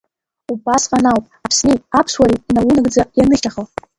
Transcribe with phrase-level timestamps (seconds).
[0.51, 3.63] Убасҟан ауп Аԥсни Аԥсуареи наунагӡа ианыхьчахо!